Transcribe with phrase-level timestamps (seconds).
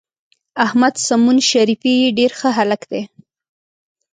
[0.65, 3.01] احمد سمون شریفي ډېر ښه هلک دی.